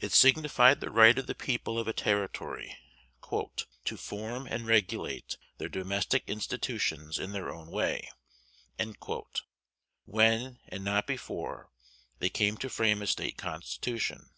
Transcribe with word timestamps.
It 0.00 0.12
signified 0.12 0.80
the 0.80 0.90
right 0.90 1.16
of 1.16 1.26
the 1.26 1.34
people 1.34 1.78
of 1.78 1.88
a 1.88 1.94
Territory 1.94 2.76
"to 3.84 3.96
form 3.96 4.46
and 4.46 4.66
regulate 4.66 5.38
their 5.56 5.70
domestic 5.70 6.24
institutions 6.28 7.18
in 7.18 7.32
their 7.32 7.48
own 7.50 7.70
way" 7.70 8.10
when, 10.04 10.58
and 10.68 10.84
not 10.84 11.06
before, 11.06 11.70
they 12.18 12.28
came 12.28 12.58
to 12.58 12.68
frame 12.68 13.00
a 13.00 13.06
State 13.06 13.38
constitution. 13.38 14.28